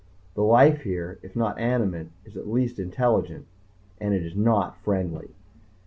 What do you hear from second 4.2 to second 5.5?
is not friendly.